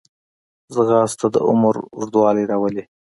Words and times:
ځغاسته 0.73 1.27
د 1.33 1.35
عمر 1.49 1.75
اوږدوالی 1.95 2.43
راولي 2.51 2.83